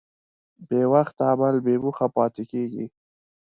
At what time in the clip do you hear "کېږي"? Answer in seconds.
2.51-2.85